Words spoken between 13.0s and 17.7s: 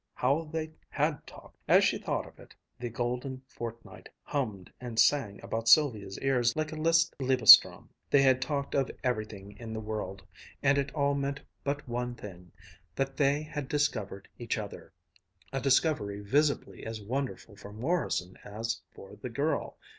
they had discovered each other, a discovery visibly as wonderful